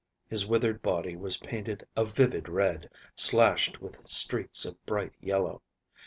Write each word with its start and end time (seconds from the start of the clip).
His 0.27 0.47
withered 0.47 0.81
body 0.81 1.15
was 1.15 1.37
painted 1.37 1.85
a 1.95 2.03
vivid 2.03 2.49
red, 2.49 2.89
slashed 3.15 3.81
with 3.83 4.07
streaks 4.07 4.65
of 4.65 4.83
bright 4.87 5.13
yellow. 5.21 5.61